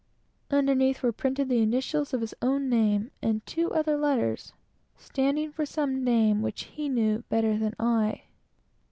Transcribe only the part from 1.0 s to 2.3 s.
were printed the initials of